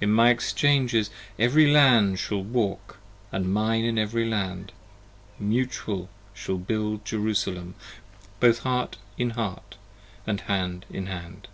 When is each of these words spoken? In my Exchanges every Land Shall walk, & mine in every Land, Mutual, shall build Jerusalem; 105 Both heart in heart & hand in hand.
In 0.00 0.10
my 0.10 0.30
Exchanges 0.30 1.08
every 1.38 1.70
Land 1.70 2.18
Shall 2.18 2.42
walk, 2.42 2.98
& 3.18 3.32
mine 3.32 3.84
in 3.84 3.96
every 3.96 4.28
Land, 4.28 4.72
Mutual, 5.38 6.08
shall 6.34 6.58
build 6.58 7.04
Jerusalem; 7.04 7.76
105 8.40 8.40
Both 8.40 8.58
heart 8.64 8.96
in 9.16 9.30
heart 9.30 9.76
& 10.02 10.26
hand 10.26 10.84
in 10.90 11.06
hand. 11.06 11.46